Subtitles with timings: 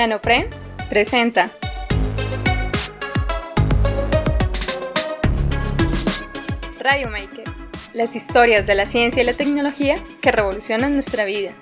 [0.00, 1.50] NanoFriends presenta
[6.78, 7.44] Radio Maker,
[7.92, 11.52] las historias de la ciencia y la tecnología que revolucionan nuestra vida.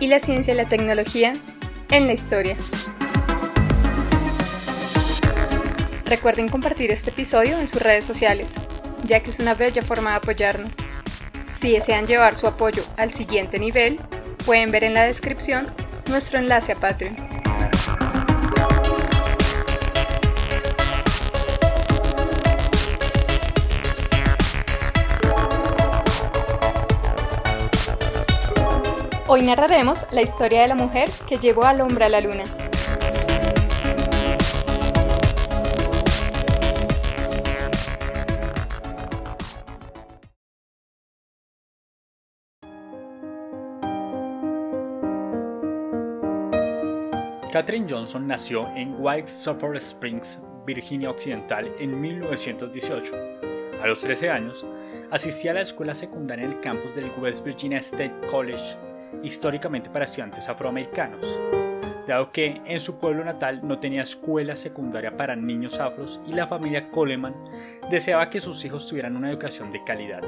[0.00, 1.34] Y la ciencia y la tecnología
[1.92, 2.56] en la historia.
[6.06, 8.54] Recuerden compartir este episodio en sus redes sociales,
[9.04, 10.74] ya que es una bella forma de apoyarnos.
[11.46, 14.00] Si desean llevar su apoyo al siguiente nivel,
[14.44, 15.68] pueden ver en la descripción
[16.08, 17.16] nuestro enlace a Patreon.
[29.28, 32.44] Hoy narraremos la historia de la mujer que llevó al hombre a la luna.
[47.66, 53.12] Katherine Johnson nació en White Sulphur Springs, Virginia Occidental, en 1918.
[53.82, 54.64] A los 13 años,
[55.10, 58.76] asistía a la escuela secundaria en el campus del West Virginia State College,
[59.24, 61.40] históricamente para estudiantes afroamericanos,
[62.06, 66.46] dado que en su pueblo natal no tenía escuela secundaria para niños afros y la
[66.46, 67.34] familia Coleman
[67.90, 70.22] deseaba que sus hijos tuvieran una educación de calidad.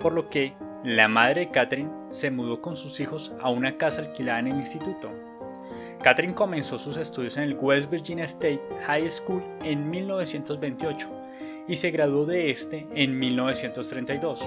[0.00, 4.00] Por lo que la madre de Katherine se mudó con sus hijos a una casa
[4.00, 5.12] alquilada en el instituto,
[6.04, 11.08] Catherine comenzó sus estudios en el West Virginia State High School en 1928
[11.66, 14.46] y se graduó de este en 1932.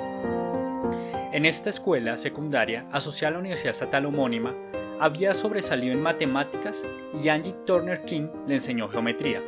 [1.33, 4.53] En esta escuela secundaria, asociada a la Universidad Estatal homónima,
[4.99, 6.85] había sobresalido en matemáticas
[7.23, 9.41] y Angie Turner King le enseñó geometría,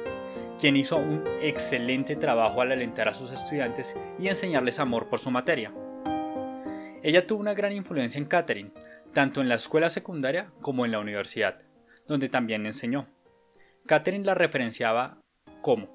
[0.59, 5.29] quien hizo un excelente trabajo al alentar a sus estudiantes y enseñarles amor por su
[5.29, 5.71] materia.
[7.03, 8.71] Ella tuvo una gran influencia en Catherine,
[9.13, 11.68] tanto en la escuela secundaria como en la universidad
[12.09, 13.07] donde también enseñó.
[13.85, 15.19] Catherine la referenciaba
[15.61, 15.87] como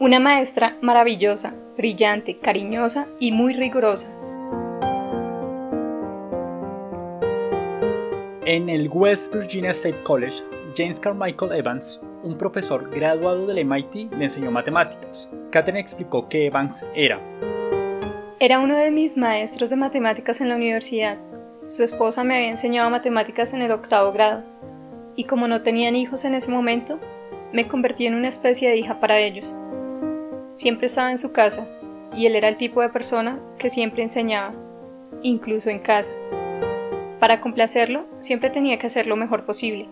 [0.00, 4.12] una maestra maravillosa, brillante, cariñosa y muy rigurosa.
[8.44, 10.42] En el West Virginia State College,
[10.76, 15.30] James Carmichael Evans, un profesor graduado del MIT, le enseñó matemáticas.
[15.50, 17.20] Catherine explicó que Evans era.
[18.40, 21.16] Era uno de mis maestros de matemáticas en la universidad.
[21.66, 24.42] Su esposa me había enseñado matemáticas en el octavo grado
[25.16, 26.98] y como no tenían hijos en ese momento,
[27.52, 29.54] me convertí en una especie de hija para ellos.
[30.52, 31.66] Siempre estaba en su casa,
[32.16, 34.54] y él era el tipo de persona que siempre enseñaba,
[35.22, 36.12] incluso en casa.
[37.20, 39.88] Para complacerlo, siempre tenía que hacer lo mejor posible,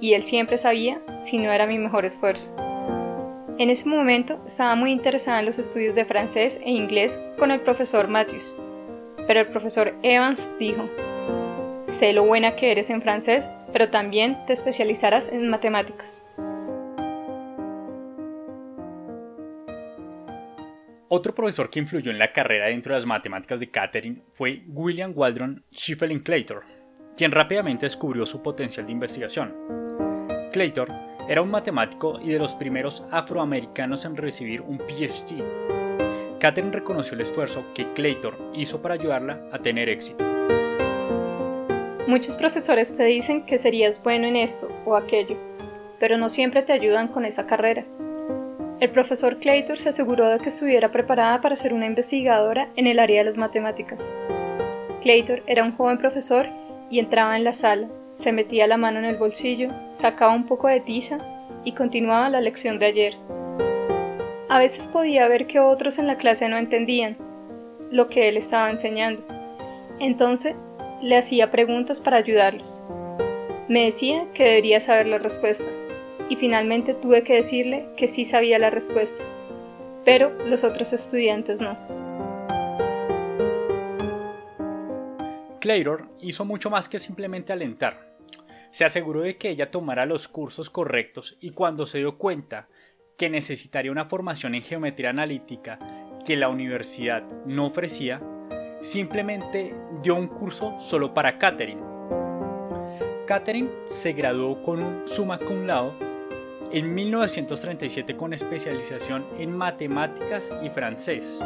[0.00, 2.54] y él siempre sabía si no era mi mejor esfuerzo.
[3.58, 7.60] En ese momento estaba muy interesada en los estudios de francés e inglés con el
[7.60, 8.54] profesor Matthews,
[9.26, 10.88] pero el profesor Evans dijo,
[11.86, 16.22] sé lo buena que eres en francés, pero también te especializarás en matemáticas.
[21.12, 25.12] Otro profesor que influyó en la carrera dentro de las matemáticas de Catherine fue William
[25.12, 26.62] Waldron Schiffelin Claytor,
[27.16, 29.52] quien rápidamente descubrió su potencial de investigación.
[30.52, 30.88] Claytor
[31.28, 35.42] era un matemático y de los primeros afroamericanos en recibir un PhD.
[36.38, 40.29] Catherine reconoció el esfuerzo que Claytor hizo para ayudarla a tener éxito.
[42.10, 45.36] Muchos profesores te dicen que serías bueno en esto o aquello,
[46.00, 47.84] pero no siempre te ayudan con esa carrera.
[48.80, 52.98] El profesor Claytor se aseguró de que estuviera preparada para ser una investigadora en el
[52.98, 54.10] área de las matemáticas.
[55.02, 56.46] Claytor era un joven profesor
[56.90, 60.66] y entraba en la sala, se metía la mano en el bolsillo, sacaba un poco
[60.66, 61.18] de tiza
[61.62, 63.14] y continuaba la lección de ayer.
[64.48, 67.16] A veces podía ver que otros en la clase no entendían
[67.92, 69.22] lo que él estaba enseñando.
[70.00, 70.56] Entonces
[71.02, 72.82] le hacía preguntas para ayudarlos.
[73.68, 75.64] Me decía que debería saber la respuesta,
[76.28, 79.22] y finalmente tuve que decirle que sí sabía la respuesta,
[80.04, 81.76] pero los otros estudiantes no.
[85.60, 88.16] Claydor hizo mucho más que simplemente alentar.
[88.70, 92.68] Se aseguró de que ella tomara los cursos correctos y cuando se dio cuenta
[93.18, 95.78] que necesitaría una formación en geometría analítica
[96.24, 98.22] que la universidad no ofrecía,
[98.80, 101.82] simplemente dio un curso solo para Catherine.
[103.26, 105.92] Catherine se graduó con un summa cum laude
[106.72, 111.40] en 1937 con especialización en matemáticas y francés.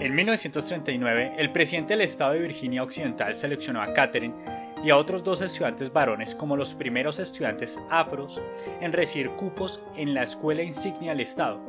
[0.00, 4.34] En 1939, el presidente del estado de Virginia Occidental seleccionó a Catherine
[4.84, 8.40] y a otros dos estudiantes varones como los primeros estudiantes afros
[8.80, 11.60] en recibir cupos en la escuela insignia del estado,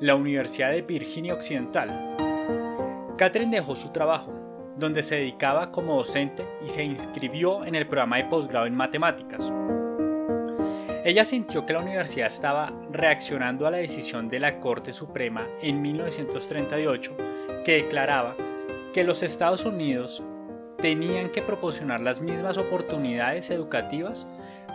[0.00, 2.27] la Universidad de Virginia Occidental.
[3.18, 4.32] Catherine dejó su trabajo,
[4.76, 9.52] donde se dedicaba como docente y se inscribió en el programa de posgrado en matemáticas.
[11.04, 15.82] Ella sintió que la universidad estaba reaccionando a la decisión de la Corte Suprema en
[15.82, 17.16] 1938
[17.64, 18.36] que declaraba
[18.94, 20.22] que los Estados Unidos
[20.76, 24.28] tenían que proporcionar las mismas oportunidades educativas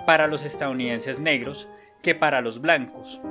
[0.05, 1.69] para los estadounidenses negros
[2.01, 3.21] que para los blancos,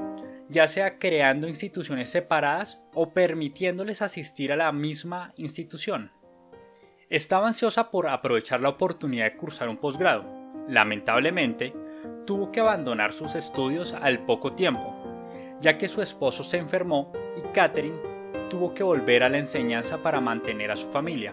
[0.53, 6.13] ya sea creando instituciones separadas o permitiéndoles asistir a la misma institución.
[7.09, 10.25] Estaba ansiosa por aprovechar la oportunidad de cursar un posgrado.
[10.69, 11.73] Lamentablemente,
[12.27, 14.95] tuvo que abandonar sus estudios al poco tiempo,
[15.61, 17.97] ya que su esposo se enfermó y Catherine
[18.51, 21.33] tuvo que volver a la enseñanza para mantener a su familia.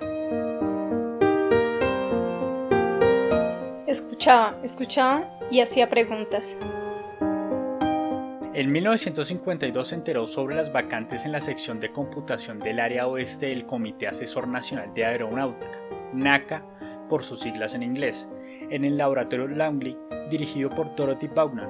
[3.86, 6.58] Escuchaba, escuchaba y hacía preguntas.
[8.60, 13.46] En 1952 se enteró sobre las vacantes en la sección de computación del área oeste
[13.46, 15.80] del Comité Asesor Nacional de Aeronáutica,
[16.12, 16.62] NACA
[17.08, 18.28] por sus siglas en inglés,
[18.70, 19.98] en el laboratorio Langley
[20.30, 21.70] dirigido por Dorothy Baughman.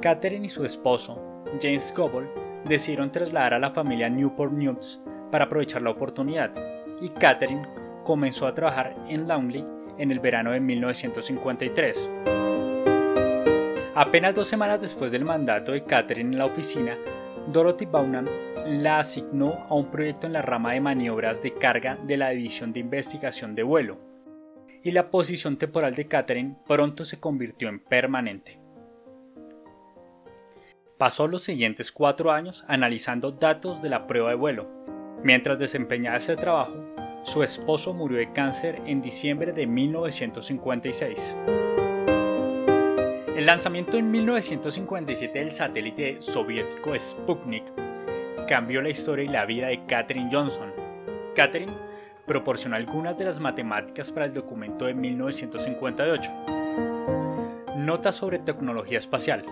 [0.00, 1.22] Catherine y su esposo,
[1.60, 2.30] James Goble,
[2.64, 6.52] decidieron trasladar a la familia Newport News para aprovechar la oportunidad,
[7.02, 7.68] y Catherine
[8.02, 9.62] comenzó a trabajar en Langley
[9.98, 12.53] en el verano de 1953.
[13.96, 16.98] Apenas dos semanas después del mandato de Catherine en la oficina,
[17.52, 18.28] Dorothy Baughman
[18.66, 22.72] la asignó a un proyecto en la rama de maniobras de carga de la División
[22.72, 23.98] de Investigación de Vuelo,
[24.82, 28.58] y la posición temporal de Catherine pronto se convirtió en permanente.
[30.98, 34.68] Pasó los siguientes cuatro años analizando datos de la prueba de vuelo.
[35.22, 36.74] Mientras desempeñaba ese trabajo,
[37.22, 41.36] su esposo murió de cáncer en diciembre de 1956.
[43.36, 47.64] El lanzamiento en 1957 del satélite soviético Sputnik
[48.46, 50.72] cambió la historia y la vida de Catherine Johnson.
[51.34, 51.72] Catherine
[52.26, 56.30] proporcionó algunas de las matemáticas para el documento de 1958.
[57.78, 59.44] Notas sobre tecnología espacial,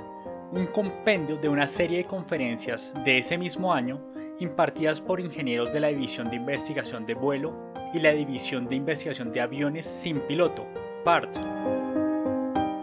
[0.52, 4.00] un compendio de una serie de conferencias de ese mismo año
[4.38, 9.32] impartidas por ingenieros de la División de Investigación de Vuelo y la División de Investigación
[9.32, 10.68] de Aviones sin piloto,
[11.04, 11.36] PART.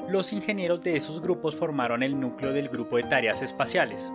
[0.09, 4.11] Los ingenieros de esos grupos formaron el núcleo del Grupo de Tareas Espaciales,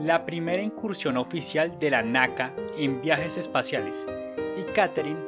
[0.00, 4.08] la primera incursión oficial de la NACA en viajes espaciales
[4.58, 5.20] y Catherine,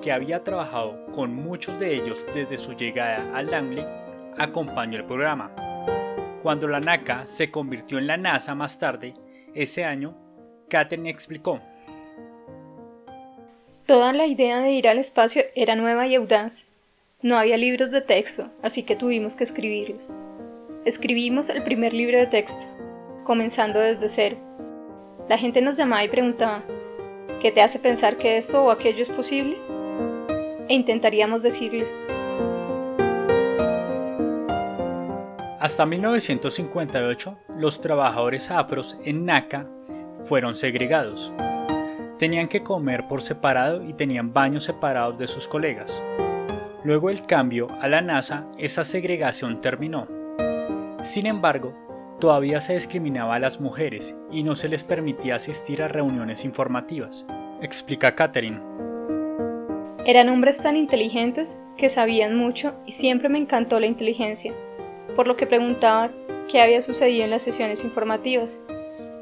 [0.00, 3.84] que había trabajado con muchos de ellos desde su llegada a Langley,
[4.38, 5.54] acompañó el programa.
[6.42, 9.12] Cuando la NACA se convirtió en la NASA más tarde,
[9.52, 10.16] ese año,
[10.70, 11.60] Catherine explicó.
[13.84, 16.64] Toda la idea de ir al espacio era nueva y audaz.
[17.24, 20.12] No había libros de texto, así que tuvimos que escribirlos.
[20.84, 22.66] Escribimos el primer libro de texto,
[23.24, 24.36] comenzando desde cero.
[25.26, 26.62] La gente nos llamaba y preguntaba,
[27.40, 29.56] ¿Qué te hace pensar que esto o aquello es posible?
[30.68, 31.88] E intentaríamos decirles.
[35.60, 39.66] Hasta 1958, los trabajadores afros en NACA
[40.24, 41.32] fueron segregados.
[42.18, 46.02] Tenían que comer por separado y tenían baños separados de sus colegas.
[46.84, 50.06] Luego del cambio a la NASA, esa segregación terminó.
[51.02, 51.72] Sin embargo,
[52.20, 57.24] todavía se discriminaba a las mujeres y no se les permitía asistir a reuniones informativas,
[57.62, 58.60] explica Catherine.
[60.04, 64.52] Eran hombres tan inteligentes que sabían mucho y siempre me encantó la inteligencia,
[65.16, 66.12] por lo que preguntaban
[66.52, 68.60] qué había sucedido en las sesiones informativas.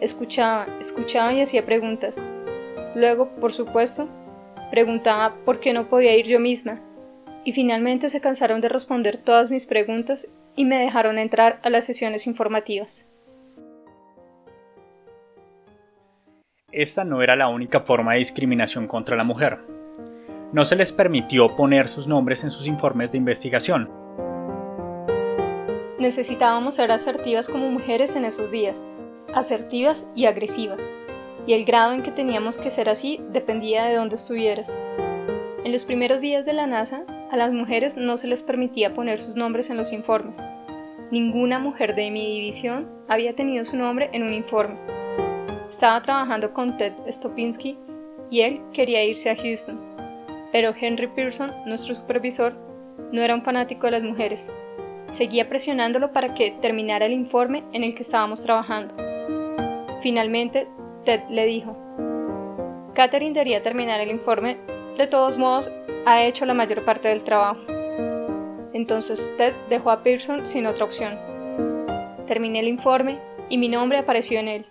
[0.00, 2.20] Escuchaba, escuchaba y hacía preguntas.
[2.96, 4.08] Luego, por supuesto,
[4.72, 6.80] preguntaba por qué no podía ir yo misma.
[7.44, 11.84] Y finalmente se cansaron de responder todas mis preguntas y me dejaron entrar a las
[11.84, 13.08] sesiones informativas.
[16.70, 19.58] Esta no era la única forma de discriminación contra la mujer.
[20.52, 23.90] No se les permitió poner sus nombres en sus informes de investigación.
[25.98, 28.88] Necesitábamos ser asertivas como mujeres en esos días,
[29.34, 30.90] asertivas y agresivas,
[31.46, 34.76] y el grado en que teníamos que ser así dependía de dónde estuvieras.
[35.64, 39.18] En los primeros días de la NASA, a las mujeres no se les permitía poner
[39.18, 40.38] sus nombres en los informes.
[41.10, 44.76] Ninguna mujer de mi división había tenido su nombre en un informe.
[45.66, 47.78] Estaba trabajando con Ted Stopinski
[48.30, 49.80] y él quería irse a Houston.
[50.52, 52.52] Pero Henry Pearson, nuestro supervisor,
[53.12, 54.50] no era un fanático de las mujeres.
[55.10, 58.94] Seguía presionándolo para que terminara el informe en el que estábamos trabajando.
[60.02, 60.66] Finalmente,
[61.06, 61.78] Ted le dijo,
[62.92, 64.58] Catherine debería terminar el informe
[64.98, 65.70] de todos modos,
[66.04, 67.60] ha hecho la mayor parte del trabajo.
[68.72, 71.16] Entonces Ted dejó a Pearson sin otra opción.
[72.26, 73.18] Terminé el informe
[73.48, 74.66] y mi nombre apareció en él.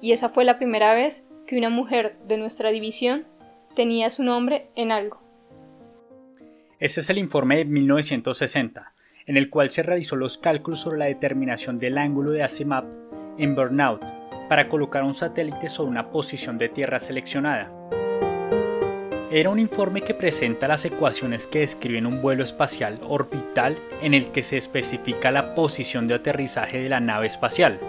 [0.00, 3.26] Y esa fue la primera vez que una mujer de nuestra división
[3.74, 5.20] tenía su nombre en algo.
[6.78, 8.92] Este es el informe de 1960,
[9.26, 12.84] en el cual se realizó los cálculos sobre la determinación del ángulo de ACMAP
[13.38, 14.02] en burnout
[14.48, 17.72] para colocar un satélite sobre una posición de tierra seleccionada.
[19.34, 24.30] Era un informe que presenta las ecuaciones que describen un vuelo espacial orbital en el
[24.30, 27.80] que se especifica la posición de aterrizaje de la nave espacial.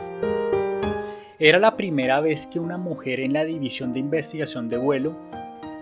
[1.38, 5.16] Era la primera vez que una mujer en la División de Investigación de Vuelo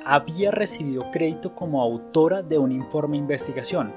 [0.06, 3.94] había recibido crédito como autora de un informe de investigación.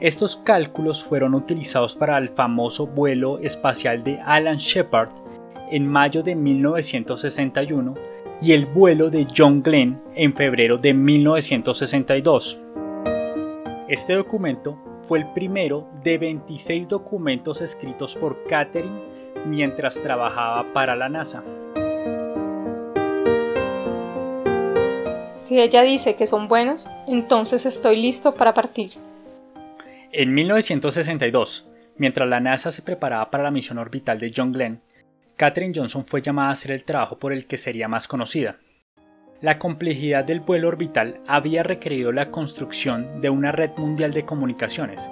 [0.00, 5.10] Estos cálculos fueron utilizados para el famoso vuelo espacial de Alan Shepard
[5.70, 12.58] en mayo de 1961 y el vuelo de John Glenn en febrero de 1962.
[13.88, 19.00] Este documento fue el primero de 26 documentos escritos por Catherine
[19.46, 21.42] mientras trabajaba para la NASA.
[25.34, 28.90] Si ella dice que son buenos, entonces estoy listo para partir.
[30.12, 31.66] En 1962,
[31.96, 34.80] mientras la NASA se preparaba para la misión orbital de John Glenn,
[35.38, 38.56] Katherine Johnson fue llamada a hacer el trabajo por el que sería más conocida.
[39.40, 45.08] La complejidad del vuelo orbital había requerido la construcción de una red mundial de comunicaciones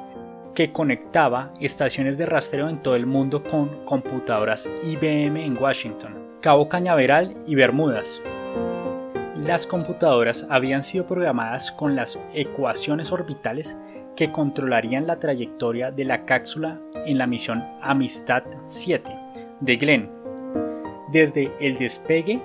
[0.57, 6.69] que conectaba estaciones de rastreo en todo el mundo con computadoras IBM en Washington, Cabo
[6.69, 8.21] Cañaveral y Bermudas.
[9.37, 13.79] Las computadoras habían sido programadas con las ecuaciones orbitales
[14.17, 19.09] que controlarían la trayectoria de la cápsula en la misión Amistad 7
[19.61, 20.16] de Glenn
[21.09, 22.41] desde el despegue,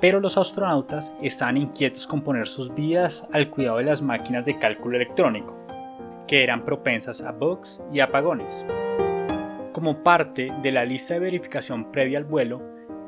[0.00, 4.58] pero los astronautas estaban inquietos con poner sus vidas al cuidado de las máquinas de
[4.58, 5.56] cálculo electrónico,
[6.26, 8.66] que eran propensas a bugs y apagones.
[9.72, 12.62] Como parte de la lista de verificación previa al vuelo,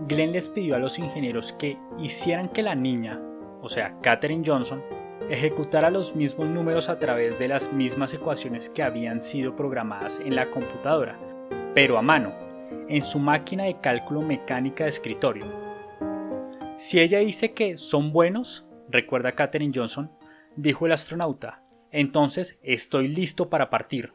[0.07, 3.21] Glenn les pidió a los ingenieros que hicieran que la niña,
[3.61, 4.83] o sea, Katherine Johnson,
[5.29, 10.35] ejecutara los mismos números a través de las mismas ecuaciones que habían sido programadas en
[10.35, 11.19] la computadora,
[11.75, 12.33] pero a mano,
[12.89, 15.45] en su máquina de cálculo mecánica de escritorio.
[16.77, 20.11] Si ella dice que son buenos, recuerda Katherine Johnson,
[20.57, 24.13] dijo el astronauta, entonces estoy listo para partir.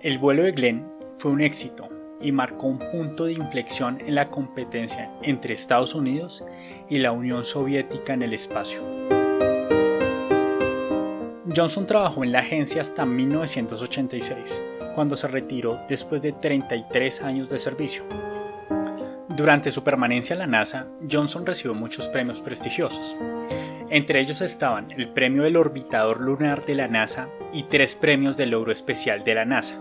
[0.00, 1.88] El vuelo de Glenn fue un éxito
[2.20, 6.44] y marcó un punto de inflexión en la competencia entre Estados Unidos
[6.88, 8.80] y la Unión Soviética en el espacio.
[11.54, 14.60] Johnson trabajó en la agencia hasta 1986
[14.94, 18.04] cuando se retiró después de 33 años de servicio.
[19.28, 23.16] Durante su permanencia en la NASA, Johnson recibió muchos premios prestigiosos.
[23.88, 28.50] Entre ellos estaban el premio del orbitador lunar de la NASA y tres premios del
[28.50, 29.80] logro especial de la NASA.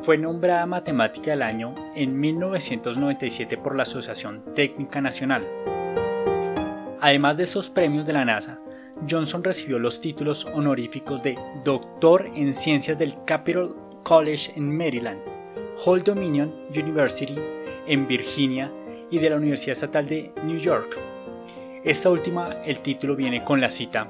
[0.00, 5.46] Fue nombrada Matemática del Año en 1997 por la Asociación Técnica Nacional.
[7.00, 8.58] Además de esos premios de la NASA,
[9.08, 15.18] Johnson recibió los títulos honoríficos de Doctor en Ciencias del Capitol College en Maryland,
[15.84, 17.34] Old Dominion University
[17.88, 18.70] en Virginia
[19.10, 20.96] y de la Universidad Estatal de New York.
[21.82, 24.06] Esta última, el título viene con la cita.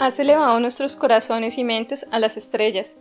[0.00, 2.96] Has elevado nuestros corazones y mentes a las estrellas.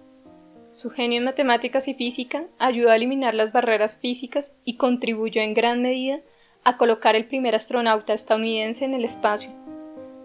[0.72, 5.54] Su genio en matemáticas y física ayudó a eliminar las barreras físicas y contribuyó en
[5.54, 6.20] gran medida
[6.66, 9.52] a colocar el primer astronauta estadounidense en el espacio.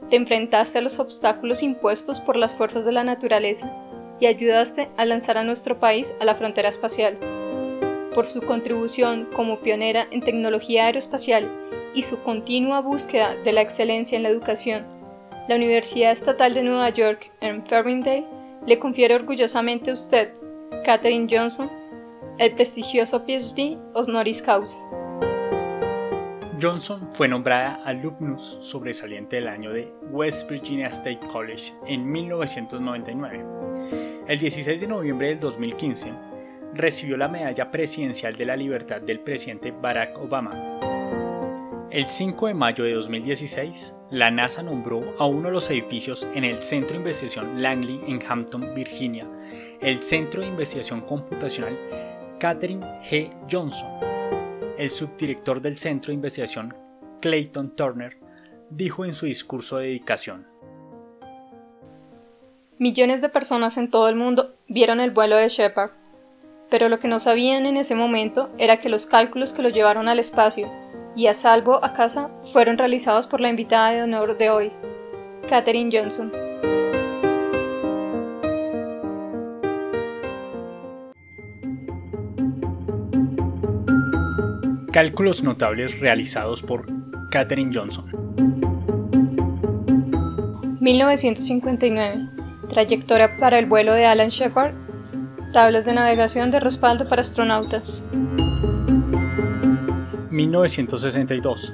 [0.09, 3.73] Te enfrentaste a los obstáculos impuestos por las fuerzas de la naturaleza
[4.21, 7.19] y ayudaste a lanzar a nuestro país a la frontera espacial.
[8.15, 11.49] Por su contribución como pionera en tecnología aeroespacial
[11.95, 14.85] y su continua búsqueda de la excelencia en la educación,
[15.49, 18.25] la Universidad Estatal de Nueva York en Ferndale
[18.67, 20.33] le confiere orgullosamente a usted,
[20.85, 21.71] Katherine Johnson,
[22.39, 24.79] el prestigioso PhD honoris causa.
[26.61, 33.61] Johnson fue nombrada alumnus sobresaliente del año de West Virginia State College en 1999
[34.31, 36.13] el 16 de noviembre del 2015,
[36.75, 40.53] recibió la Medalla Presidencial de la Libertad del presidente Barack Obama.
[41.91, 46.45] El 5 de mayo de 2016, la NASA nombró a uno de los edificios en
[46.45, 49.27] el Centro de Investigación Langley en Hampton, Virginia,
[49.81, 51.77] el Centro de Investigación Computacional
[52.39, 53.33] Catherine G.
[53.51, 54.10] Johnson.
[54.81, 56.75] El subdirector del Centro de Investigación,
[57.21, 58.17] Clayton Turner,
[58.71, 60.47] dijo en su discurso de dedicación,
[62.79, 65.91] Millones de personas en todo el mundo vieron el vuelo de Shepard,
[66.71, 70.09] pero lo que no sabían en ese momento era que los cálculos que lo llevaron
[70.09, 70.67] al espacio
[71.15, 74.73] y a salvo a casa fueron realizados por la invitada de honor de hoy,
[75.51, 76.33] Katherine Johnson.
[84.93, 86.85] Cálculos notables realizados por
[87.31, 88.11] Katherine Johnson.
[90.81, 92.29] 1959.
[92.69, 94.75] Trayectoria para el vuelo de Alan Shepard.
[95.53, 98.03] Tablas de navegación de respaldo para astronautas.
[100.33, 101.73] 1962.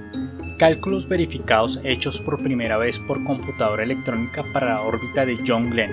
[0.58, 5.90] Cálculos verificados hechos por primera vez por computadora electrónica para la órbita de John Glenn.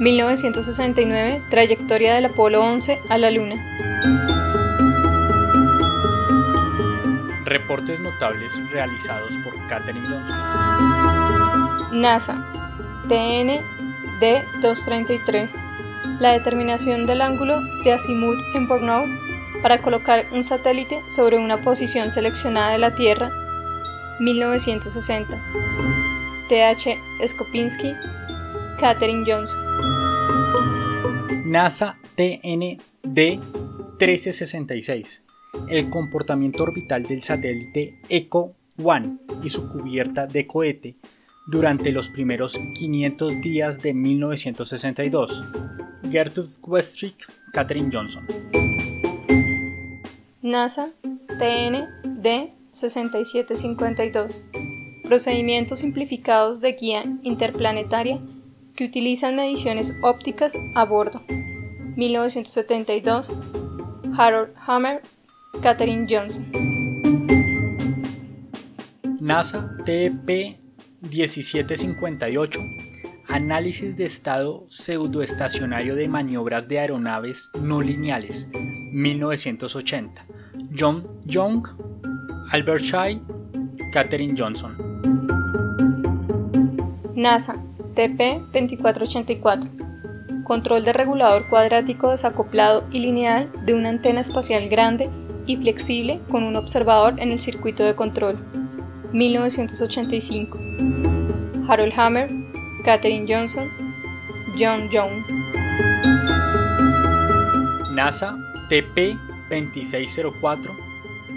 [0.00, 1.42] 1969.
[1.48, 4.35] Trayectoria del Apolo 11 a la Luna.
[7.46, 10.36] Reportes notables realizados por Katherine Johnson.
[11.92, 12.44] NASA.
[13.08, 13.60] TN
[14.20, 15.54] D233.
[16.18, 19.06] La determinación del ángulo de azimut en Bornau
[19.62, 23.30] para colocar un satélite sobre una posición seleccionada de la Tierra.
[24.18, 25.40] 1960.
[26.48, 26.98] TH
[27.28, 27.92] Skopinski.
[28.80, 29.60] Katherine Johnson.
[31.44, 35.25] NASA TND 1366.
[35.68, 40.96] El comportamiento orbital del satélite ECO-1 y su cubierta de cohete
[41.48, 45.44] durante los primeros 500 días de 1962.
[46.10, 48.26] Gertrude Westrick, Katherine Johnson.
[50.42, 50.90] NASA
[51.38, 54.44] TND 6752.
[55.04, 58.18] Procedimientos simplificados de guía interplanetaria
[58.74, 61.22] que utilizan mediciones ópticas a bordo.
[61.96, 63.30] 1972.
[64.16, 65.02] Harold Hammer,
[65.62, 66.46] Katherine Johnson.
[69.20, 70.58] NASA TP
[71.00, 72.60] 1758.
[73.28, 78.46] Análisis de estado pseudoestacionario de maniobras de aeronaves no lineales.
[78.52, 80.24] 1980.
[80.78, 81.66] John Young,
[82.52, 83.20] Albert Shai,
[83.92, 84.76] Katherine Johnson.
[87.14, 87.56] NASA
[87.94, 90.44] TP-2484.
[90.44, 95.10] Control de regulador cuadrático desacoplado y lineal de una antena espacial grande
[95.46, 98.38] y flexible con un observador en el circuito de control.
[99.12, 100.58] 1985.
[101.68, 102.30] Harold Hammer,
[102.84, 103.68] Katherine Johnson,
[104.58, 105.24] John Young.
[107.92, 108.36] NASA
[108.68, 110.70] TP-2604.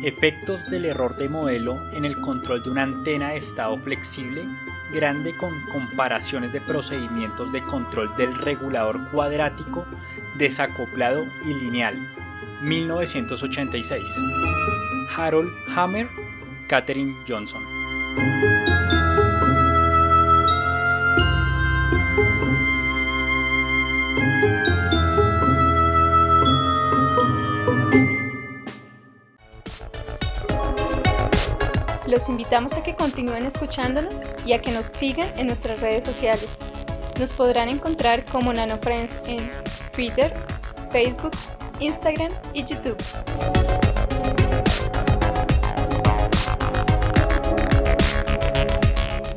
[0.04, 4.44] Efectos del error de modelo en el control de una antena de estado flexible
[4.92, 9.86] grande con comparaciones de procedimientos de control del regulador cuadrático,
[10.38, 11.96] desacoplado y lineal.
[12.62, 14.20] 1986.
[15.16, 16.08] Harold Hammer,
[16.68, 17.64] Katherine Johnson.
[32.10, 36.58] Los invitamos a que continúen escuchándonos y a que nos sigan en nuestras redes sociales.
[37.20, 39.52] Nos podrán encontrar como NanoFriends en
[39.94, 40.34] Twitter,
[40.92, 41.34] Facebook,
[41.80, 42.98] Instagram y YouTube.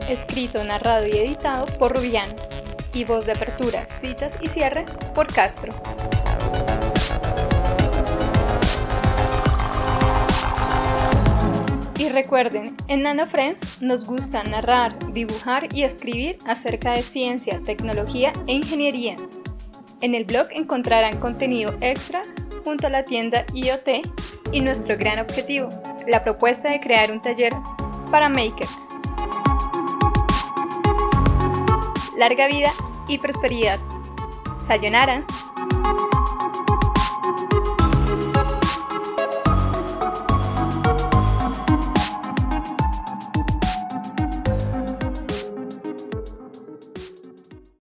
[0.09, 2.28] Escrito, narrado y editado por Rubián.
[2.94, 5.72] Y voz de apertura, citas y cierre por Castro.
[11.98, 18.55] Y recuerden, en NanoFriends nos gusta narrar, dibujar y escribir acerca de ciencia, tecnología e
[18.55, 19.16] ingeniería.
[20.03, 22.23] En el blog encontrarán contenido extra
[22.65, 24.05] junto a la tienda IoT
[24.51, 25.69] y nuestro gran objetivo,
[26.09, 27.53] la propuesta de crear un taller
[28.11, 28.88] para makers.
[32.19, 32.73] Larga vida
[33.07, 33.79] y prosperidad.
[34.67, 35.25] Sayonara.